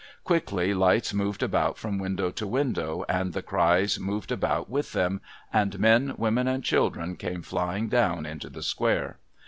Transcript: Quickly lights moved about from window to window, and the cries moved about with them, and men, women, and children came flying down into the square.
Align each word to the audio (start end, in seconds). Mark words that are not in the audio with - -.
Quickly 0.23 0.73
lights 0.73 1.13
moved 1.13 1.43
about 1.43 1.77
from 1.77 1.99
window 1.99 2.31
to 2.31 2.47
window, 2.47 3.05
and 3.07 3.33
the 3.33 3.43
cries 3.43 3.99
moved 3.99 4.31
about 4.31 4.67
with 4.67 4.93
them, 4.93 5.21
and 5.53 5.77
men, 5.79 6.15
women, 6.17 6.47
and 6.47 6.63
children 6.63 7.15
came 7.15 7.43
flying 7.43 7.87
down 7.87 8.25
into 8.25 8.49
the 8.49 8.63
square. 8.63 9.19